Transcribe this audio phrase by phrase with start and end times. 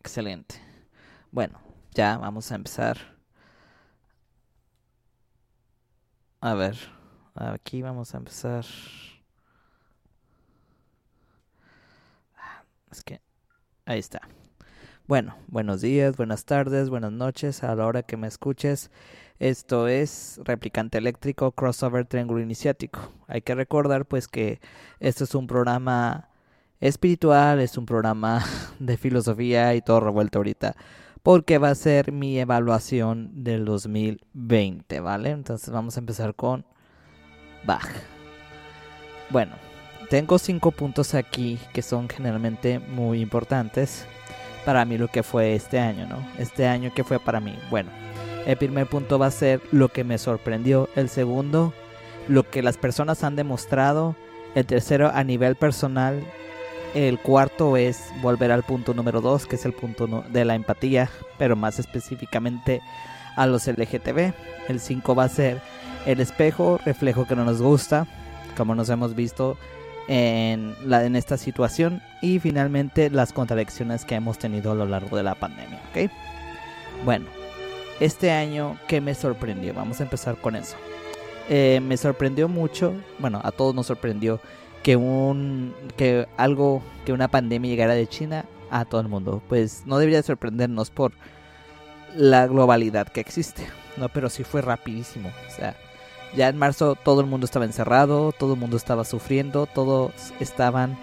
[0.00, 0.56] Excelente.
[1.30, 1.60] Bueno,
[1.92, 2.96] ya vamos a empezar.
[6.40, 6.76] A ver,
[7.34, 8.64] aquí vamos a empezar.
[12.90, 13.20] Es que
[13.84, 14.22] ahí está.
[15.06, 18.90] Bueno, buenos días, buenas tardes, buenas noches a la hora que me escuches.
[19.38, 23.12] Esto es Replicante Eléctrico Crossover Triángulo Iniciático.
[23.26, 24.60] Hay que recordar pues que
[24.98, 26.29] este es un programa
[26.80, 28.44] espiritual, es un programa
[28.78, 30.74] de filosofía y todo revuelto ahorita,
[31.22, 35.30] porque va a ser mi evaluación del 2020, ¿vale?
[35.30, 36.64] Entonces vamos a empezar con
[37.64, 37.88] Bach.
[39.28, 39.52] Bueno,
[40.08, 44.06] tengo cinco puntos aquí que son generalmente muy importantes
[44.64, 46.18] para mí lo que fue este año, ¿no?
[46.38, 47.56] Este año que fue para mí.
[47.70, 47.90] Bueno,
[48.46, 50.88] el primer punto va a ser lo que me sorprendió.
[50.96, 51.72] El segundo,
[52.28, 54.16] lo que las personas han demostrado.
[54.54, 56.24] El tercero, a nivel personal,
[56.94, 61.08] el cuarto es volver al punto número dos, que es el punto de la empatía,
[61.38, 62.82] pero más específicamente
[63.36, 64.32] a los LGTB.
[64.68, 65.60] El 5 va a ser
[66.06, 68.06] el espejo, reflejo que no nos gusta,
[68.56, 69.56] como nos hemos visto
[70.08, 70.74] en,
[71.14, 72.02] esta situación.
[72.22, 75.80] Y finalmente las contradicciones que hemos tenido a lo largo de la pandemia.
[75.90, 76.10] ¿ok?
[77.04, 77.26] Bueno,
[78.00, 79.74] este año, ¿qué me sorprendió?
[79.74, 80.76] Vamos a empezar con eso.
[81.48, 84.40] Eh, me sorprendió mucho, bueno, a todos nos sorprendió
[84.82, 89.42] que un que algo que una pandemia llegara de China a todo el mundo.
[89.48, 91.12] Pues no debería sorprendernos por
[92.14, 95.76] la globalidad que existe no pero sí fue rapidísimo o sea
[96.36, 100.98] ya en marzo todo el mundo estaba encerrado todo el mundo estaba sufriendo todos estaban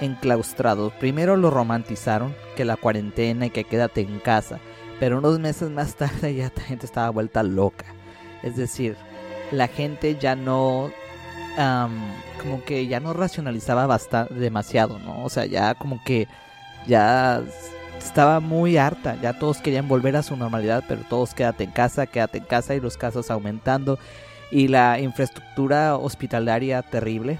[0.00, 0.92] enclaustrados.
[0.94, 4.58] Primero lo romantizaron que la cuarentena y que quédate en casa
[5.00, 7.86] pero unos meses más tarde ya la gente estaba vuelta loca.
[8.42, 8.96] Es decir
[9.50, 10.90] la gente ya no
[11.56, 15.24] como que ya no racionalizaba bastante, demasiado, ¿no?
[15.24, 16.28] O sea, ya como que
[16.86, 17.42] ya
[17.98, 22.06] estaba muy harta, ya todos querían volver a su normalidad, pero todos quédate en casa,
[22.06, 23.98] quédate en casa y los casos aumentando
[24.50, 27.38] y la infraestructura hospitalaria terrible.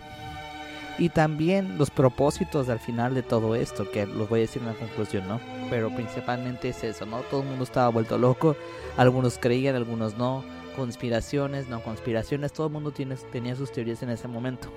[0.98, 4.68] Y también los propósitos al final de todo esto, que los voy a decir en
[4.68, 5.40] la conclusión, ¿no?
[5.68, 7.18] Pero principalmente es eso, ¿no?
[7.20, 8.56] Todo el mundo estaba vuelto loco,
[8.96, 10.42] algunos creían, algunos no
[10.76, 14.68] conspiraciones, no conspiraciones, todo el mundo tiene, tenía sus teorías en ese momento.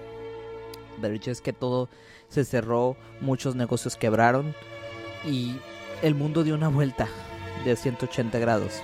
[0.99, 1.89] De hecho es que todo
[2.29, 4.55] se cerró, muchos negocios quebraron
[5.25, 5.55] y
[6.01, 7.07] el mundo dio una vuelta
[7.65, 8.81] de 180 grados.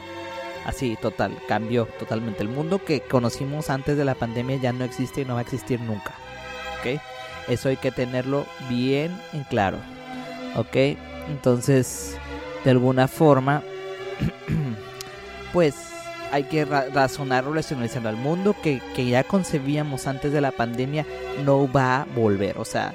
[0.65, 2.41] Así, total, cambió totalmente.
[2.41, 5.43] El mundo que conocimos antes de la pandemia ya no existe y no va a
[5.43, 6.15] existir nunca.
[6.79, 6.99] ¿Ok?
[7.47, 9.77] Eso hay que tenerlo bien en claro.
[10.55, 10.75] ¿Ok?
[11.29, 12.17] Entonces,
[12.63, 13.61] de alguna forma,
[15.53, 15.75] pues
[16.35, 21.05] hay que razonar racionalizando al mundo que, ya concebíamos antes de la pandemia
[21.45, 22.57] no va a volver.
[22.57, 22.93] O sea,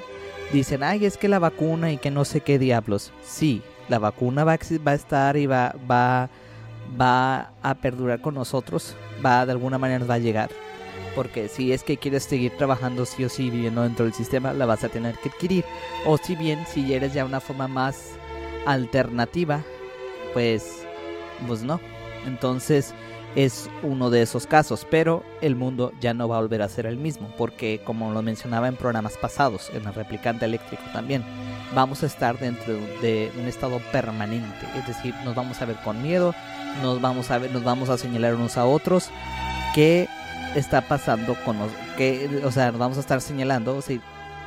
[0.53, 3.11] dicen, ay, es que la vacuna y que no sé qué diablos.
[3.23, 6.29] Sí, la vacuna va a, va a estar y va, va,
[7.01, 10.51] va a perdurar con nosotros, va de alguna manera nos va a llegar.
[11.15, 14.67] Porque si es que quieres seguir trabajando sí o sí viviendo dentro del sistema, la
[14.67, 15.65] vas a tener que adquirir.
[16.05, 18.11] O si bien, si eres ya una forma más
[18.67, 19.63] alternativa,
[20.31, 20.85] pues,
[21.47, 21.79] pues no.
[22.27, 22.93] Entonces,
[23.35, 26.85] es uno de esos casos, pero el mundo ya no va a volver a ser
[26.85, 31.23] el mismo, porque como lo mencionaba en programas pasados, en el replicante eléctrico también,
[31.73, 36.01] vamos a estar dentro de un estado permanente, es decir, nos vamos a ver con
[36.01, 36.35] miedo,
[36.81, 39.09] nos vamos a ver, nos vamos a señalar unos a otros.
[39.73, 40.07] Qué
[40.55, 43.81] está pasando con los, que, o sea, nos vamos a estar señalando, o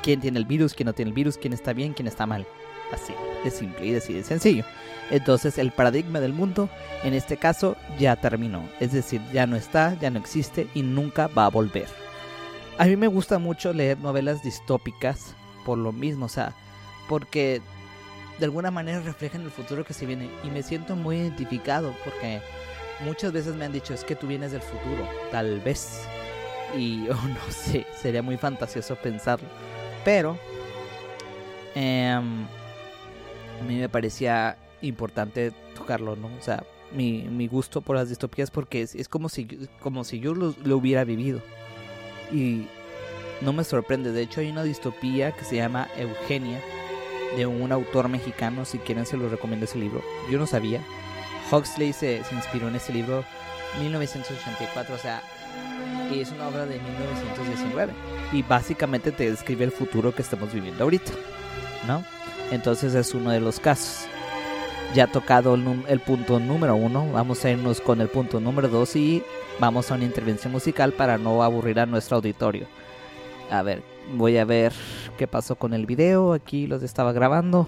[0.02, 2.46] quién tiene el virus, quién no tiene el virus, quién está bien, quién está mal,
[2.94, 3.12] así,
[3.44, 4.64] de simple y de sencillo.
[5.10, 6.68] Entonces el paradigma del mundo
[7.02, 11.26] en este caso ya terminó, es decir, ya no está, ya no existe y nunca
[11.28, 11.86] va a volver.
[12.78, 15.34] A mí me gusta mucho leer novelas distópicas
[15.64, 16.54] por lo mismo, o sea,
[17.08, 17.60] porque
[18.38, 22.40] de alguna manera reflejan el futuro que se viene y me siento muy identificado porque
[23.00, 26.00] muchas veces me han dicho es que tú vienes del futuro, tal vez.
[26.76, 29.48] Y oh, no sé, sería muy fantasioso pensarlo.
[30.04, 30.38] Pero
[31.74, 32.46] em,
[33.60, 36.26] a mí me parecía importante tocarlo, ¿no?
[36.26, 39.46] O sea, mi, mi gusto por las distopías porque es, es como, si,
[39.80, 41.40] como si yo lo, lo, hubiera vivido.
[42.32, 42.66] Y
[43.40, 46.60] no me sorprende, de hecho hay una distopía que se llama Eugenia,
[47.36, 50.02] de un autor mexicano, si quieren se lo recomiendo ese libro.
[50.30, 50.80] Yo no sabía.
[51.50, 53.24] Huxley se, se inspiró en ese libro
[53.80, 55.22] 1984, o sea,
[56.12, 57.92] y es una obra de 1919.
[58.32, 61.12] Y básicamente te describe el futuro que estamos viviendo ahorita,
[61.86, 62.04] ¿no?
[62.50, 64.06] Entonces es uno de los casos
[64.94, 69.24] ya tocado el, punto número uno, vamos a irnos con el punto número dos y
[69.58, 72.66] vamos a una intervención musical para no aburrir a nuestro auditorio.
[73.50, 74.72] A ver, voy a ver
[75.18, 76.32] qué pasó con el video.
[76.32, 77.66] Aquí los estaba grabando.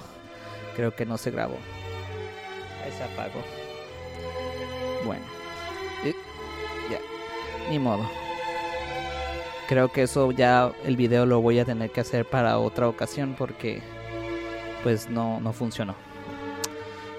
[0.76, 1.56] Creo que no se grabó.
[2.84, 3.42] Ahí se apagó.
[5.04, 5.24] Bueno.
[6.90, 6.98] ya.
[7.70, 8.25] Ni modo.
[9.68, 13.34] Creo que eso ya el video lo voy a tener que hacer para otra ocasión
[13.36, 13.82] porque
[14.82, 15.96] pues no, no funcionó.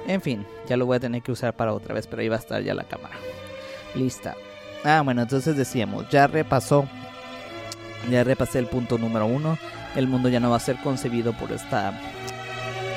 [0.07, 2.37] En fin, ya lo voy a tener que usar para otra vez, pero ahí va
[2.37, 3.15] a estar ya la cámara.
[3.93, 4.35] Lista.
[4.85, 6.87] Ah, bueno, entonces decíamos, ya repasó,
[8.09, 9.57] ya repasé el punto número uno.
[9.95, 11.93] El mundo ya no va a ser concebido por esta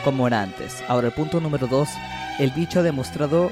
[0.05, 0.85] como era antes.
[0.89, 1.89] Ahora el punto número dos,
[2.39, 3.51] el dicho ha demostrado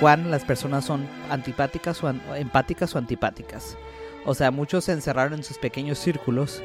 [0.00, 3.76] cuán las personas son antipáticas o empáticas o antipáticas.
[4.24, 6.62] O sea, muchos se encerraron en sus pequeños círculos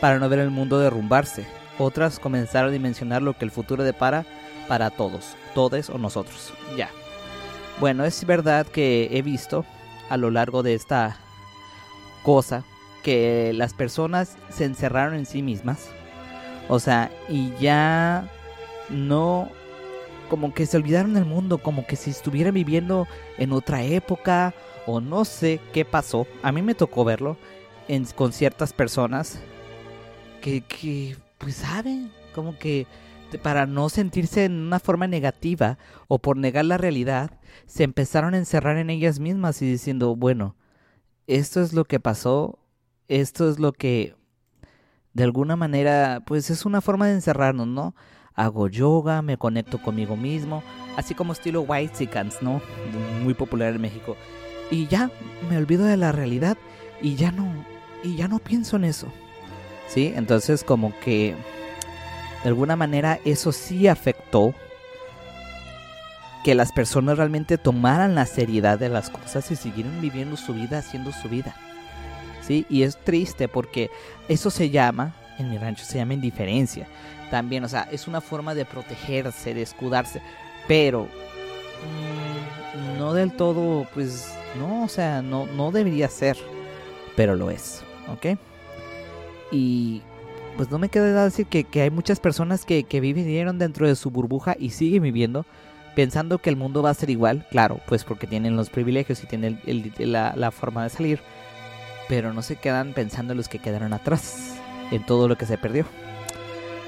[0.00, 1.46] para no ver el mundo derrumbarse.
[1.78, 4.26] Otras comenzaron a dimensionar lo que el futuro depara
[4.66, 6.52] para todos, todes o nosotros.
[6.76, 6.90] Ya.
[7.80, 9.64] Bueno, es verdad que he visto
[10.08, 11.16] a lo largo de esta
[12.22, 12.64] cosa
[13.02, 15.88] que las personas se encerraron en sí mismas.
[16.68, 18.28] O sea, y ya
[18.90, 19.48] no
[20.28, 23.06] como que se olvidaron del mundo, como que si estuvieran viviendo
[23.38, 24.54] en otra época
[24.88, 26.26] o no sé qué pasó.
[26.42, 27.36] A mí me tocó verlo
[27.88, 29.38] en, con ciertas personas
[30.40, 32.86] que, pues saben, como que
[33.42, 35.76] para no sentirse en una forma negativa
[36.08, 37.32] o por negar la realidad,
[37.66, 40.56] se empezaron a encerrar en ellas mismas y diciendo, bueno,
[41.26, 42.58] esto es lo que pasó,
[43.08, 44.14] esto es lo que
[45.12, 47.94] de alguna manera, pues es una forma de encerrarnos, ¿no?
[48.32, 50.62] Hago yoga, me conecto conmigo mismo,
[50.96, 52.62] así como estilo White Chickens, ¿no?
[53.22, 54.16] Muy popular en México
[54.70, 55.10] y ya
[55.48, 56.56] me olvido de la realidad
[57.00, 57.64] y ya no
[58.02, 59.08] y ya no pienso en eso.
[59.88, 60.12] ¿Sí?
[60.14, 61.34] Entonces como que
[62.42, 64.54] de alguna manera eso sí afectó
[66.44, 70.78] que las personas realmente tomaran la seriedad de las cosas y siguieran viviendo su vida
[70.78, 71.54] haciendo su vida.
[72.42, 72.64] ¿Sí?
[72.68, 73.90] Y es triste porque
[74.28, 76.86] eso se llama, en mi rancho se llama indiferencia.
[77.30, 80.22] También, o sea, es una forma de protegerse, de escudarse,
[80.66, 86.36] pero mm, no del todo, pues no, o sea, no, no debería ser,
[87.16, 88.38] pero lo es, ¿ok?
[89.50, 90.02] Y
[90.56, 94.10] pues no me queda decir que, hay muchas personas que, que vivieron dentro de su
[94.10, 95.46] burbuja y siguen viviendo
[95.94, 99.26] pensando que el mundo va a ser igual, claro, pues porque tienen los privilegios y
[99.26, 99.60] tienen
[99.98, 101.20] la, la, forma de salir,
[102.08, 104.54] pero no se quedan pensando en los que quedaron atrás,
[104.92, 105.86] en todo lo que se perdió.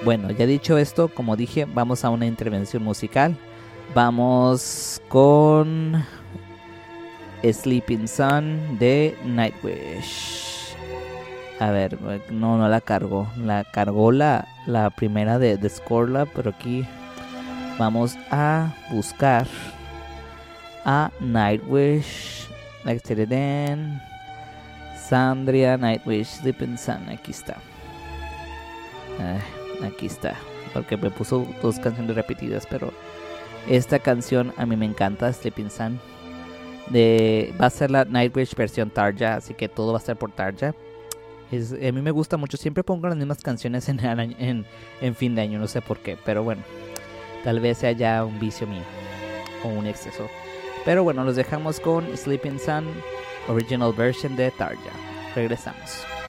[0.04, 3.36] Bueno, ya dicho esto, como dije, vamos a una intervención musical.
[3.94, 6.04] Vamos con
[7.42, 10.74] Sleeping Sun de Nightwish.
[11.58, 11.98] A ver,
[12.30, 13.28] no, no la cargó.
[13.36, 16.86] La cargó la, la primera de, de Scorla, pero aquí
[17.78, 19.46] vamos a buscar
[20.84, 22.48] a Nightwish.
[25.08, 27.08] Sandria, Nightwish, Sleeping Sun.
[27.08, 27.56] Aquí está.
[29.84, 30.34] aquí está.
[30.72, 32.92] Porque me puso dos canciones repetidas, pero
[33.68, 36.00] esta canción a mí me encanta, Sleeping Sun
[36.88, 40.32] de va a ser la Nightwish versión Tarja, así que todo va a ser por
[40.32, 40.74] Tarja.
[41.50, 44.64] Es, a mí me gusta mucho, siempre pongo las mismas canciones en, en,
[45.00, 46.62] en, fin de año, no sé por qué, pero bueno,
[47.42, 48.82] tal vez sea ya un vicio mío
[49.64, 50.28] o un exceso.
[50.84, 52.86] Pero bueno, los dejamos con Sleeping Sun,
[53.48, 54.90] original version de Tarja.
[55.34, 56.19] Regresamos.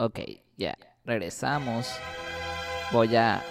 [0.00, 0.20] Ok,
[0.56, 1.88] ya, regresamos.
[2.92, 3.42] Voy a,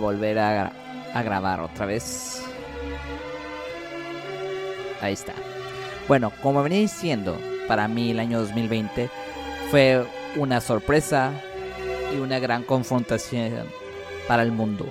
[0.00, 0.70] volver a,
[1.12, 2.44] a grabar otra vez.
[5.00, 5.32] Ahí está.
[6.06, 7.36] Bueno, como venía diciendo,
[7.66, 9.10] para mí el año 2020
[9.72, 11.32] fue una sorpresa
[12.14, 13.66] y una gran confrontación
[14.28, 14.86] para el mundo.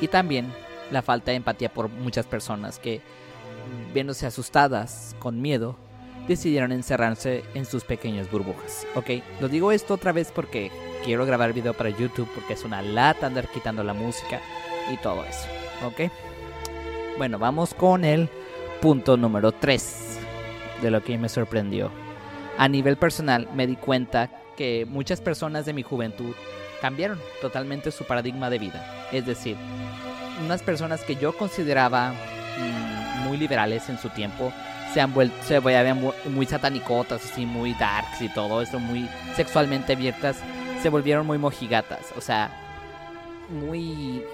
[0.00, 0.52] Y también
[0.90, 3.00] la falta de empatía por muchas personas que,
[3.94, 5.76] viéndose asustadas, con miedo,
[6.26, 8.86] decidieron encerrarse en sus pequeñas burbujas.
[8.94, 10.70] Ok, lo digo esto otra vez porque
[11.04, 14.40] quiero grabar video para YouTube porque es una lata andar quitando la música
[14.92, 15.46] y todo eso.
[15.84, 16.10] Ok,
[17.18, 18.28] bueno, vamos con el
[18.80, 20.18] punto número 3
[20.82, 21.90] de lo que me sorprendió.
[22.58, 26.34] A nivel personal me di cuenta que muchas personas de mi juventud
[26.80, 29.08] cambiaron totalmente su paradigma de vida.
[29.12, 29.56] Es decir,
[30.44, 34.52] unas personas que yo consideraba mm, muy liberales en su tiempo
[34.96, 40.38] se han vuelto, se muy satanicotas, así muy darks y todo eso, muy sexualmente abiertas,
[40.82, 42.50] se volvieron muy mojigatas, o sea,
[43.50, 44.24] muy,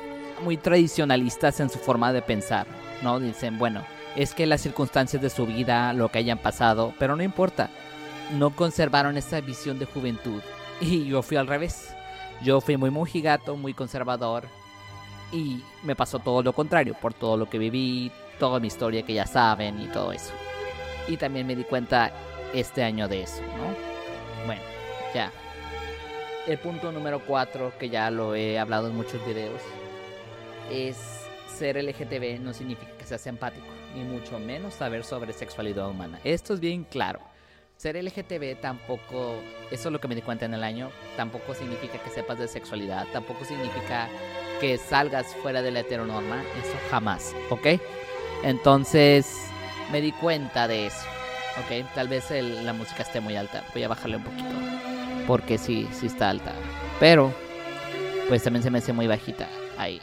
[0.44, 2.68] muy tradicionalistas en su forma de pensar,
[3.02, 3.18] ¿no?
[3.18, 3.82] Dicen, bueno,
[4.14, 7.68] es que las circunstancias de su vida, lo que hayan pasado, pero no importa,
[8.30, 10.42] no conservaron esa visión de juventud.
[10.80, 11.92] Y yo fui al revés.
[12.40, 14.44] Yo fui muy mojigato, muy conservador.
[15.32, 19.14] Y me pasó todo lo contrario, por todo lo que viví, toda mi historia que
[19.14, 20.32] ya saben y todo eso.
[21.08, 22.12] Y también me di cuenta
[22.54, 24.46] este año de eso, ¿no?
[24.46, 24.62] Bueno,
[25.14, 25.32] ya.
[26.46, 29.60] El punto número 4, que ya lo he hablado en muchos videos,
[30.70, 30.96] es
[31.56, 36.18] ser LGTB no significa que seas empático, ni mucho menos saber sobre sexualidad humana.
[36.24, 37.20] Esto es bien claro.
[37.76, 39.36] Ser LGTB tampoco,
[39.70, 42.48] eso es lo que me di cuenta en el año, tampoco significa que sepas de
[42.48, 44.08] sexualidad, tampoco significa
[44.60, 47.80] que salgas fuera de la heteronorma, eso jamás, ¿ok?
[48.44, 49.51] Entonces
[49.92, 51.04] me di cuenta de eso,
[51.60, 51.86] ¿ok?
[51.94, 54.48] Tal vez el, la música esté muy alta, voy a bajarle un poquito,
[55.26, 56.52] porque sí, sí está alta,
[56.98, 57.32] pero
[58.28, 59.46] pues también se me hace muy bajita,
[59.76, 60.00] ahí,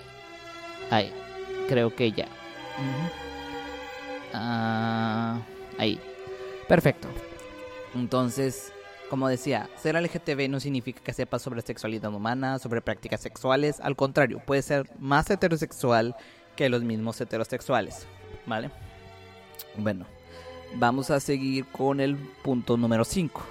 [0.91, 1.11] ahí,
[1.67, 2.27] creo que ya.
[4.33, 5.41] Uh,
[5.79, 5.99] ahí,
[6.67, 7.07] perfecto.
[7.95, 8.71] Entonces,
[9.09, 13.79] como decía, ser LGTB no significa que sepas sobre sexualidad humana, sobre prácticas sexuales.
[13.79, 16.15] Al contrario, puede ser más heterosexual
[16.55, 18.05] que los mismos heterosexuales.
[18.45, 18.69] ¿Vale?
[19.77, 20.05] Bueno,
[20.75, 23.41] vamos a seguir con el punto número 5.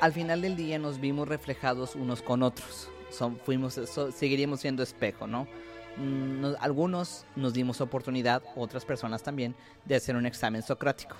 [0.00, 2.88] Al final del día nos vimos reflejados unos con otros.
[3.10, 5.46] Son, fuimos, so, seguiríamos siendo espejo, ¿no?
[5.98, 11.14] Nos, algunos nos dimos oportunidad, otras personas también, de hacer un examen socrático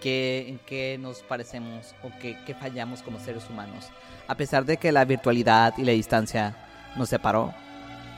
[0.00, 3.86] qué, en qué nos parecemos o qué, qué, fallamos como seres humanos.
[4.26, 6.56] A pesar de que la virtualidad y la distancia
[6.96, 7.52] nos separó,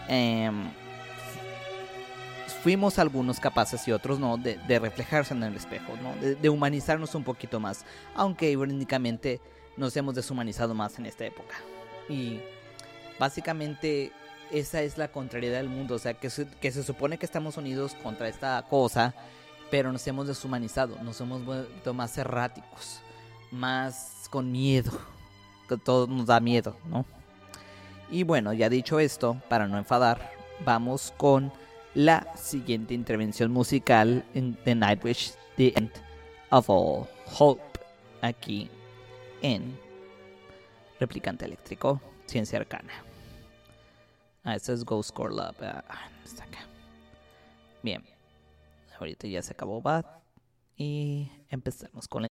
[0.08, 0.50] eh,
[2.62, 6.14] fuimos algunos capaces y otros no de, reflejarse en el espejo, ¿no?
[6.20, 9.40] De, de, humanizarnos un poquito más, aunque irónicamente
[9.76, 11.54] nos hemos deshumanizado más en esta época.
[12.08, 12.40] Y
[13.18, 14.12] básicamente
[14.50, 17.56] esa es la contrariedad del mundo, o sea, que se, que se supone que estamos
[17.56, 19.14] unidos contra esta cosa
[19.70, 23.00] pero nos hemos deshumanizado, nos hemos vuelto más erráticos,
[23.50, 24.92] más con miedo,
[25.68, 27.06] que todo nos da miedo, ¿no?
[28.10, 30.32] Y bueno, ya dicho esto, para no enfadar,
[30.64, 31.52] vamos con
[31.94, 35.92] la siguiente intervención musical en The Nightwish, The End
[36.50, 37.06] of All
[37.38, 37.62] Hope,
[38.20, 38.70] aquí
[39.42, 39.78] en
[40.98, 42.92] Replicante Eléctrico, Ciencia Arcana.
[44.44, 45.62] Ah, este es Ghost Core Love.
[45.62, 46.60] Ah, está acá.
[47.82, 48.02] Bien
[49.00, 50.04] ahorita ya se acabó Bad
[50.76, 52.28] y empezamos con la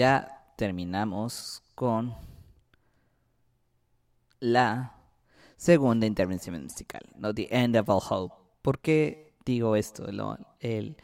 [0.00, 2.14] ya terminamos con
[4.38, 4.96] la
[5.58, 8.34] segunda intervención musical, no The End of All Hope.
[8.62, 10.06] ¿Por qué digo esto,
[10.60, 10.96] el,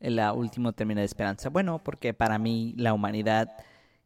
[0.00, 1.48] la última término de esperanza?
[1.48, 3.56] Bueno, porque para mí la humanidad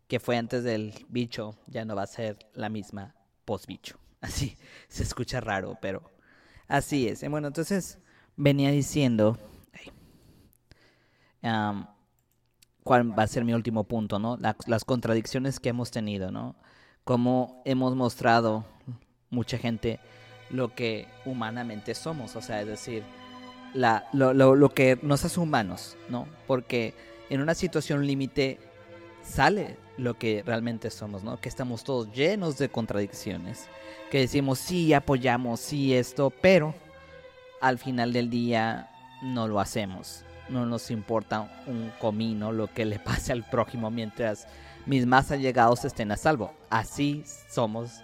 [0.07, 3.99] que fue antes del bicho ya no va a ser la misma post bicho.
[4.21, 4.57] Así
[4.87, 6.09] se escucha raro, pero
[6.69, 7.29] así es.
[7.29, 7.99] Bueno, entonces
[8.37, 9.39] venía diciendo
[12.87, 14.39] cuál va a ser mi último punto, ¿no?
[14.67, 16.55] las contradicciones que hemos tenido, ¿no?
[17.05, 18.65] Cómo hemos mostrado
[19.29, 19.99] mucha gente
[20.51, 23.03] lo que humanamente somos, o sea, es decir,
[23.75, 26.29] la, lo que nos hace humanos, ¿no?
[26.47, 26.95] Porque
[27.29, 28.61] en una situación límite
[29.23, 31.41] sale lo que realmente somos, ¿no?
[31.41, 33.67] Que estamos todos llenos de contradicciones,
[34.13, 36.73] que decimos sí, apoyamos, sí, esto, pero
[37.61, 38.91] al final del día
[39.23, 40.25] no lo hacemos.
[40.49, 44.47] No nos importa un comino lo que le pase al prójimo mientras
[44.87, 46.53] mis más allegados estén a salvo.
[46.71, 48.03] Así somos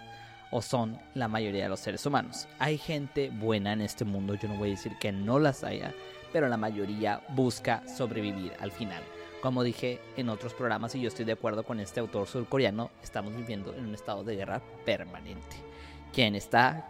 [0.51, 2.47] o son la mayoría de los seres humanos.
[2.59, 5.93] Hay gente buena en este mundo, yo no voy a decir que no las haya,
[6.31, 9.01] pero la mayoría busca sobrevivir al final.
[9.41, 13.35] Como dije en otros programas, y yo estoy de acuerdo con este autor surcoreano, estamos
[13.35, 15.57] viviendo en un estado de guerra permanente.
[16.13, 16.87] ¿Quién está?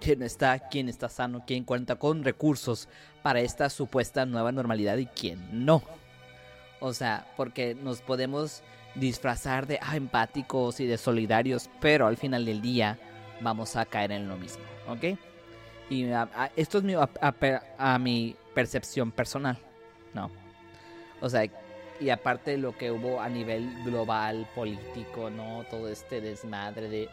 [0.00, 0.58] ¿Quién está?
[0.58, 1.44] ¿Quién está sano?
[1.46, 2.88] ¿Quién cuenta con recursos
[3.22, 5.82] para esta supuesta nueva normalidad y quién no?
[6.80, 8.62] O sea, porque nos podemos
[8.94, 12.98] disfrazar de ah, empáticos y de solidarios, pero al final del día
[13.40, 15.18] vamos a caer en lo mismo, ¿ok?
[15.90, 16.06] Y
[16.56, 19.58] esto es mi, a mi percepción personal,
[20.14, 20.30] ¿no?
[21.20, 21.44] O sea,
[22.00, 25.64] y aparte lo que hubo a nivel global, político, ¿no?
[25.70, 27.08] Todo este desmadre de,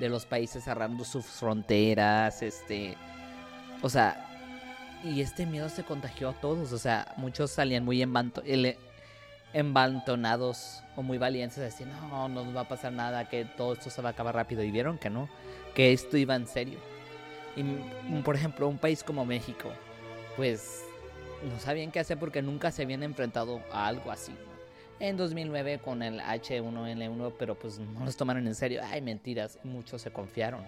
[0.00, 2.96] de los países cerrando sus fronteras, este...
[3.82, 4.26] O sea,
[5.04, 8.02] y este miedo se contagió a todos, o sea, muchos salían muy
[9.52, 13.74] embantonados o muy valientes a decir, no, no nos va a pasar nada, que todo
[13.74, 14.62] esto se va a acabar rápido.
[14.62, 15.28] Y vieron que no,
[15.74, 16.78] que esto iba en serio.
[17.56, 17.62] Y,
[18.22, 19.70] por ejemplo, un país como México,
[20.36, 20.82] pues
[21.42, 24.32] no sabían qué hacer porque nunca se habían enfrentado a algo así.
[25.00, 28.82] En 2009 con el H1N1, pero pues no los tomaron en serio.
[28.84, 30.62] Ay, mentiras, muchos se confiaron.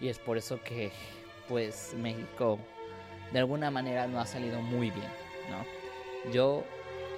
[0.00, 0.90] Y es por eso que
[1.48, 2.58] pues México
[3.30, 5.08] de alguna manera no ha salido muy bien,
[5.50, 6.32] ¿no?
[6.32, 6.64] Yo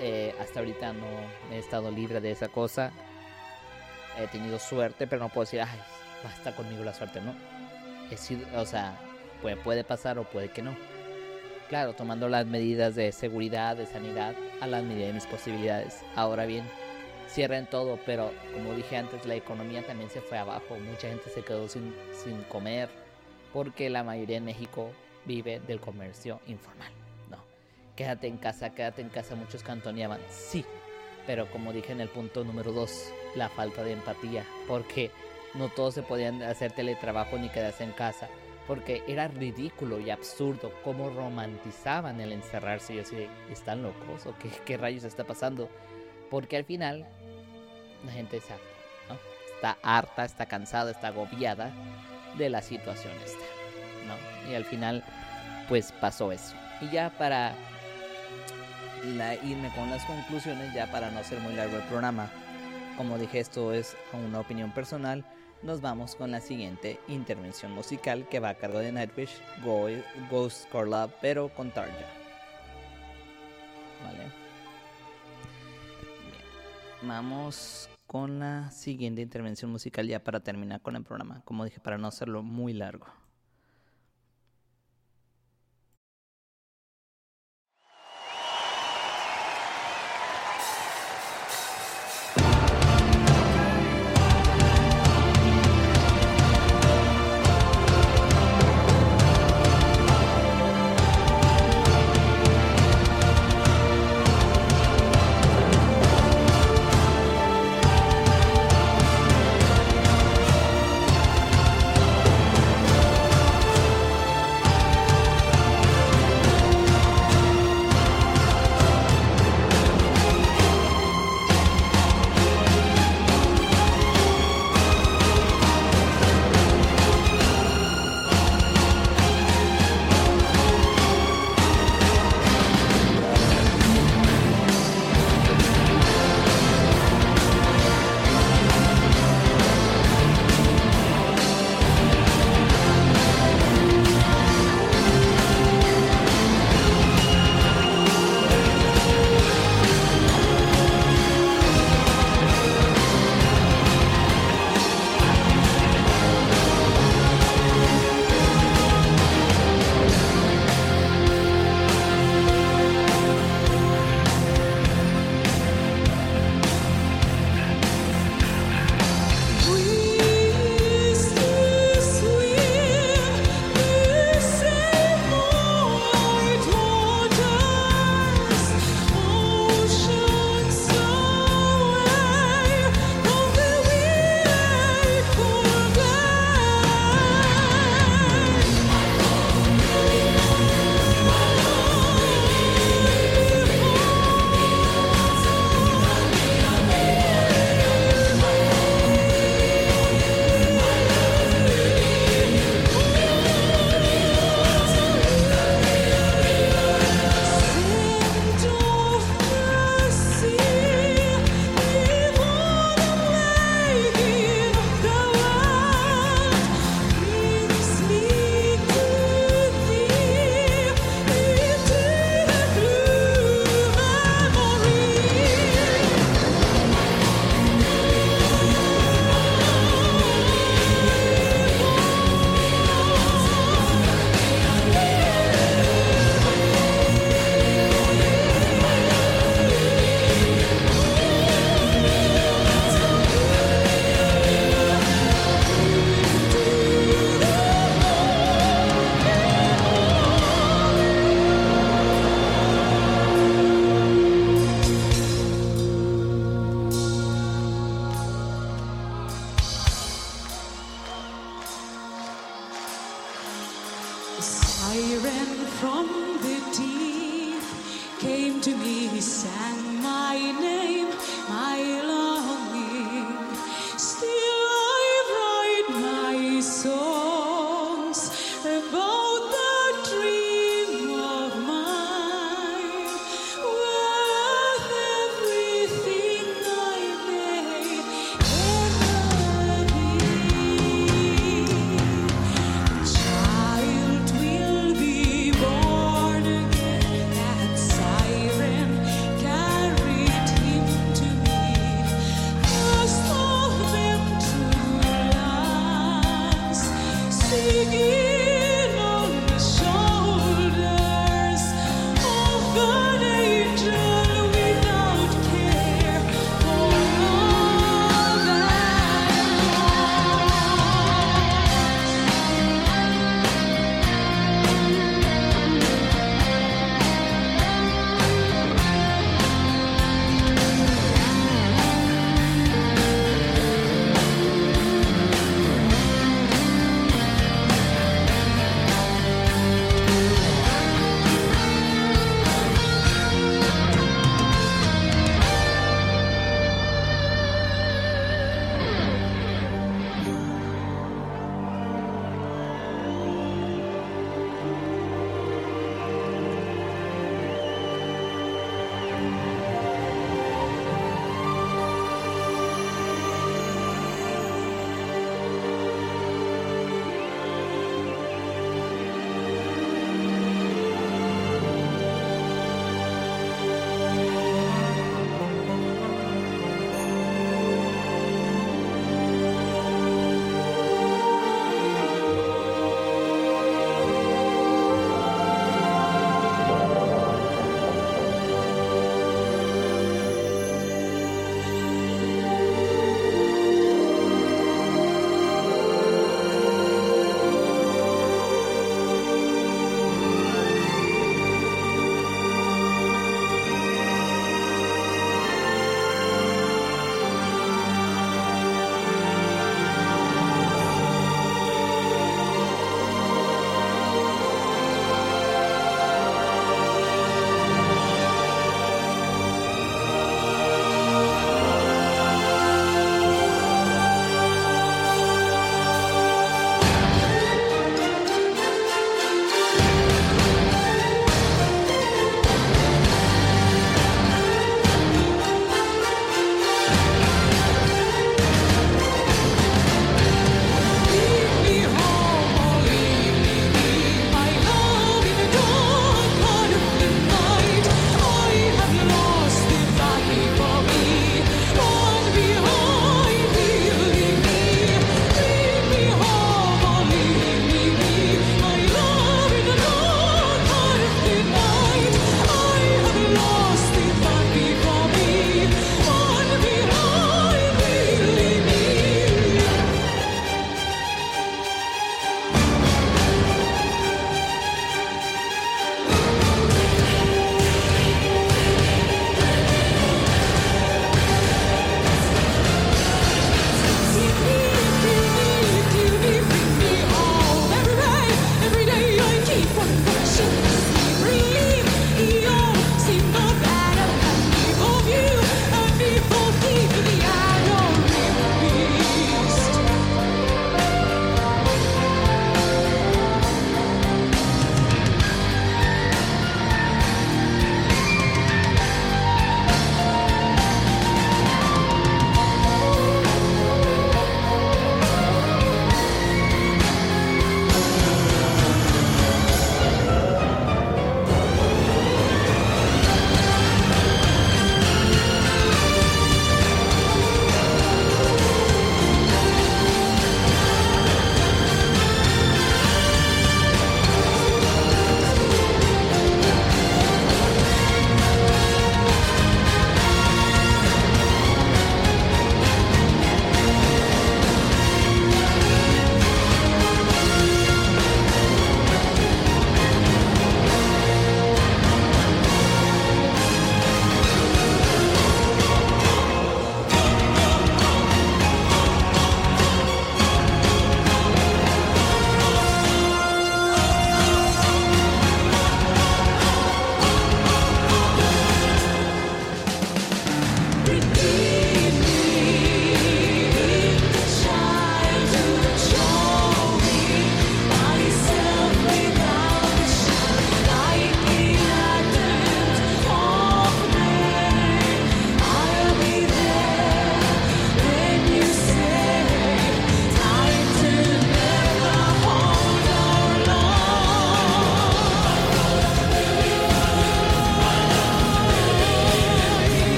[0.00, 1.06] eh, hasta ahorita no
[1.52, 2.92] he estado libre de esa cosa.
[4.18, 5.78] He tenido suerte, pero no puedo decir, ay,
[6.22, 7.34] basta conmigo la suerte, ¿no?
[8.10, 8.96] He sido, o sea,
[9.42, 10.74] puede, puede pasar o puede que no.
[11.68, 16.02] Claro, tomando las medidas de seguridad, de sanidad, a las medidas de mis posibilidades.
[16.16, 16.64] Ahora bien,
[17.28, 20.76] cierren todo, pero como dije antes, la economía también se fue abajo.
[20.76, 22.88] Mucha gente se quedó sin, sin comer
[23.52, 24.90] porque la mayoría en México
[25.26, 26.90] vive del comercio informal.
[27.30, 27.38] No,
[27.94, 30.20] quédate en casa, quédate en casa, muchos cantoneaban.
[30.30, 30.64] Sí,
[31.26, 35.10] pero como dije en el punto número dos, la falta de empatía, porque
[35.54, 38.28] no todos se podían hacer teletrabajo ni quedarse en casa
[38.66, 42.94] porque era ridículo y absurdo cómo romantizaban el encerrarse.
[42.94, 44.26] Y yo así, ¿están locos?
[44.26, 45.68] ¿O qué, qué rayos está pasando?
[46.30, 47.06] Porque al final
[48.04, 48.64] la gente es harta,
[49.08, 49.18] ¿no?
[49.54, 51.70] Está harta, está cansada, está agobiada
[52.38, 53.44] de la situación esta,
[54.06, 54.50] ¿no?
[54.50, 55.04] Y al final,
[55.68, 56.54] pues pasó eso.
[56.80, 57.54] Y ya para
[59.42, 62.30] irme con las conclusiones, ya para no ser muy largo el programa,
[62.96, 65.24] como dije, esto es una opinión personal
[65.64, 69.86] nos vamos con la siguiente intervención musical que va a cargo de Nightwish, Go,
[70.30, 72.06] Ghost Core pero con Tarja.
[74.04, 74.30] Vale.
[77.02, 81.98] Vamos con la siguiente intervención musical ya para terminar con el programa, como dije, para
[81.98, 83.06] no hacerlo muy largo.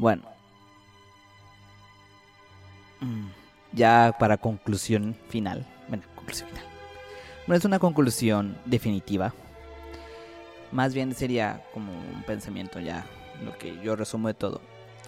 [0.00, 0.22] Bueno.
[3.00, 3.28] Mm,
[3.72, 5.66] ya para conclusión final.
[5.88, 6.64] Bueno, conclusión final.
[7.46, 9.34] No es una conclusión definitiva.
[10.72, 13.04] Más bien sería como un pensamiento ya,
[13.44, 14.62] lo que yo resumo de todo.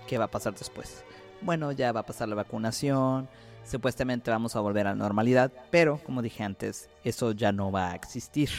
[0.06, 1.04] ¿Qué va a pasar después?
[1.40, 3.28] Bueno, ya va a pasar la vacunación,
[3.64, 7.92] supuestamente vamos a volver a la normalidad, pero como dije antes, eso ya no va
[7.92, 8.50] a existir.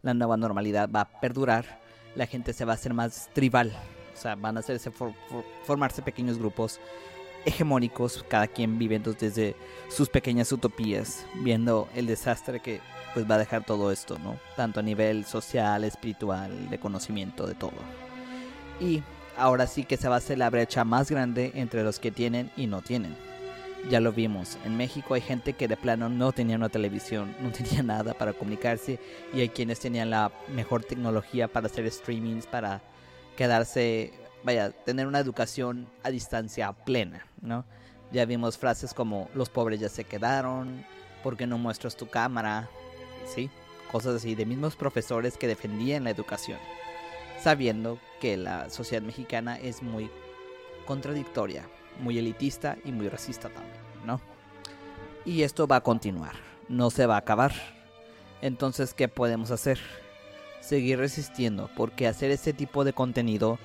[0.00, 1.80] La nueva normalidad va a perdurar,
[2.14, 3.72] la gente se va a hacer más tribal,
[4.16, 6.80] o sea, van a hacerse for- for- formarse pequeños grupos
[7.44, 9.54] hegemónicos, cada quien viviendo desde
[9.88, 12.80] sus pequeñas utopías, viendo el desastre que
[13.14, 14.36] pues va a dejar todo esto, ¿no?
[14.56, 17.72] Tanto a nivel social, espiritual, de conocimiento, de todo.
[18.80, 19.02] Y
[19.38, 22.50] ahora sí que se va a hacer la brecha más grande entre los que tienen
[22.56, 23.16] y no tienen.
[23.88, 27.50] Ya lo vimos, en México hay gente que de plano no tenía una televisión, no
[27.52, 28.98] tenía nada para comunicarse
[29.32, 32.82] y hay quienes tenían la mejor tecnología para hacer streamings, para
[33.36, 34.12] quedarse,
[34.42, 37.64] vaya, tener una educación a distancia plena, ¿no?
[38.12, 40.84] Ya vimos frases como los pobres ya se quedaron,
[41.22, 42.68] ¿por qué no muestras tu cámara?
[43.26, 43.50] ¿Sí?
[43.90, 46.58] Cosas así de mismos profesores que defendían la educación,
[47.40, 50.10] sabiendo que la sociedad mexicana es muy
[50.86, 51.68] contradictoria,
[52.00, 54.20] muy elitista y muy racista también, ¿no?
[55.24, 56.36] Y esto va a continuar,
[56.68, 57.52] no se va a acabar.
[58.40, 59.80] Entonces, ¿qué podemos hacer?
[60.66, 63.58] Seguir resistiendo, porque hacer ese tipo de contenido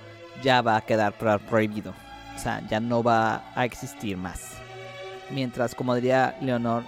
[0.43, 1.95] ya va a quedar pro- prohibido.
[2.35, 4.51] O sea, ya no va a existir más.
[5.31, 6.83] Mientras, como diría Leonor,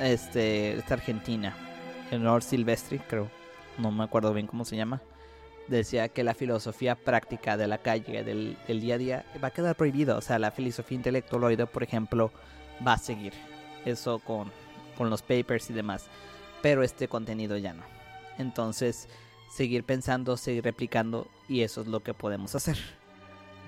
[0.00, 1.56] este, esta argentina,
[2.10, 3.30] Leonor Silvestri, creo,
[3.78, 5.00] no me acuerdo bien cómo se llama,
[5.66, 9.52] decía que la filosofía práctica de la calle, del, del día a día, va a
[9.52, 10.16] quedar prohibida.
[10.16, 12.32] O sea, la filosofía intelectualoide, por ejemplo,
[12.86, 13.32] va a seguir.
[13.86, 14.52] Eso con,
[14.98, 16.06] con los papers y demás.
[16.60, 17.82] Pero este contenido ya no.
[18.38, 19.08] Entonces,
[19.48, 22.78] seguir pensando, seguir replicando, y eso es lo que podemos hacer.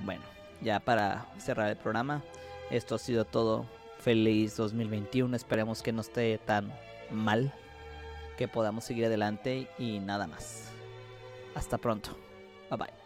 [0.05, 0.23] Bueno,
[0.61, 2.23] ya para cerrar el programa,
[2.71, 3.67] esto ha sido todo.
[4.01, 5.37] Feliz 2021.
[5.37, 6.73] Esperemos que no esté tan
[7.11, 7.53] mal.
[8.39, 10.71] Que podamos seguir adelante y nada más.
[11.55, 12.17] Hasta pronto.
[12.71, 13.00] Bye bye.